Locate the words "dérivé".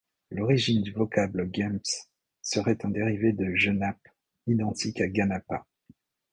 2.89-3.33